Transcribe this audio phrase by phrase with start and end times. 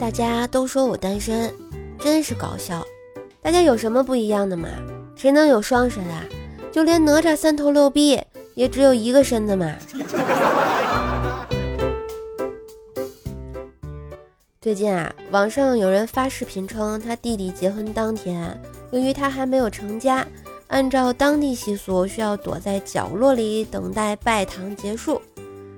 [0.00, 1.52] 大家都说我单身，
[1.98, 2.82] 真是搞笑。
[3.42, 4.66] 大家有什么不一样的吗？
[5.14, 6.24] 谁能有双身啊？
[6.72, 8.18] 就连哪吒三头六臂
[8.54, 9.70] 也只有一个身子嘛。
[14.58, 18.58] 最近啊，网上有人发视频称，他弟弟结婚当天，
[18.92, 20.26] 由于他还没有成家，
[20.68, 25.20] 按照当地习俗需要躲在角落里等待拜堂结束。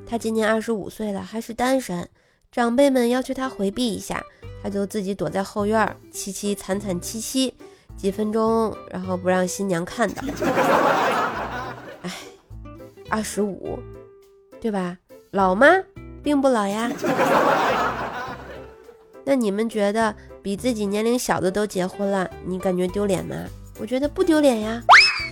[0.06, 2.08] 他今年二十五岁了，还是单身，
[2.52, 4.22] 长辈们要求他回避一下，
[4.62, 7.54] 他就自己躲在后院，凄凄惨惨戚戚
[7.96, 10.22] 几分钟，然后不让新娘看到。
[12.02, 12.10] 哎，
[13.08, 13.78] 二十五，
[14.60, 14.98] 对吧？
[15.30, 15.66] 老吗？
[16.22, 16.92] 并不老呀。
[19.24, 23.34] 那你们觉得比自己年龄小的都结婚了，你感觉丢脸吗？
[23.80, 24.82] 我觉得不丢脸呀，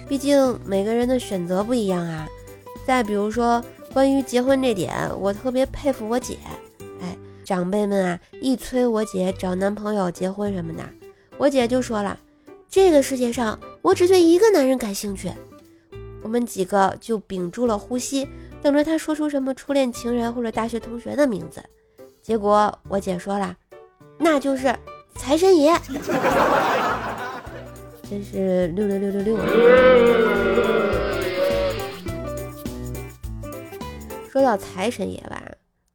[0.08, 2.26] 毕竟每个人的选择不一样啊。
[2.86, 6.38] 再比如说关于结婚这点，我特别佩服我姐。
[7.50, 10.84] 长辈们啊，一催我姐找男朋友结婚什么的，
[11.36, 12.16] 我姐就说了
[12.70, 15.32] ：“这个世界上我只对一个男人感兴趣。”
[16.22, 18.28] 我们几个就屏住了呼吸，
[18.62, 21.60] 等着她说出什么初恋情人或者大学同学的名字。
[22.22, 23.56] 结果我姐说了。
[24.16, 24.72] 那就是
[25.16, 25.76] 财神爷，
[28.08, 29.36] 真是六六六六六。
[34.30, 35.42] 说到财神爷吧，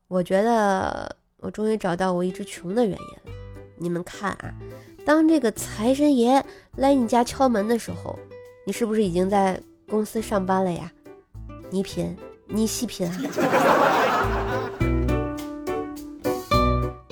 [0.10, 3.38] 我觉得我终于找到我一直穷的原因了。
[3.78, 4.52] 你们看啊，
[5.06, 6.44] 当这个财神爷
[6.78, 8.18] 来你家敲门的时候，
[8.66, 10.92] 你是不是已经在公司上班了呀？
[11.70, 13.22] 你品，你细品啊。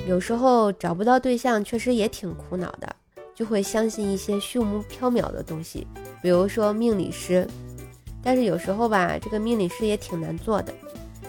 [0.07, 2.95] 有时候找不到对象，确实也挺苦恼的，
[3.35, 5.85] 就会相信一些虚无缥缈的东西，
[6.23, 7.47] 比如说命理师。
[8.23, 10.73] 但是有时候吧，这个命理师也挺难做的。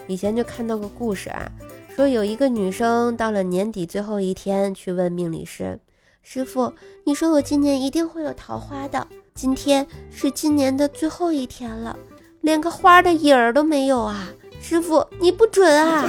[0.07, 1.51] 以前就看到个故事啊，
[1.95, 5.79] 说有一个女生到了年底最后一天去问命理师
[6.21, 6.73] ：“师傅，
[7.05, 11.97] 你说我今年一定会有桃花的，今天是今年的最后一天了，
[12.41, 14.27] 连个花的影儿都没有啊！
[14.59, 16.05] 师傅，你不准啊！”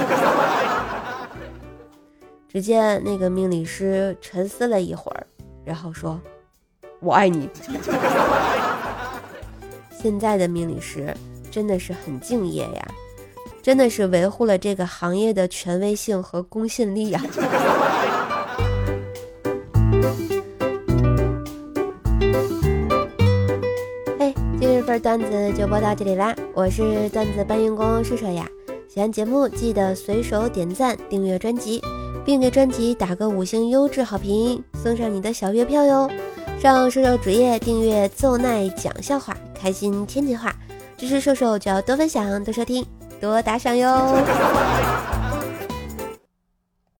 [2.51, 5.25] 只见那个命理师沉思了一会儿，
[5.63, 6.19] 然后说
[6.99, 7.49] ：“我爱你。
[9.97, 11.15] ”现在的命理师
[11.49, 12.87] 真的是很敬业呀，
[13.67, 17.21] 真的是维护了这个行业的权威性和公信力呀。
[24.17, 28.47] 嘿， 今日份段子就播到这里啦，我是段子搬运工射射呀。
[28.87, 31.81] 喜欢节目记得随手点赞、订阅专辑。
[32.25, 36.09] 并给专辑打个五星优质好评，送上你的小月票哟！
[36.61, 40.55] 上瘦瘦主页订阅奏奈讲笑话，开心天津话，
[40.97, 42.85] 支持瘦瘦就要多分享、多收听、
[43.19, 45.06] 多打赏哟！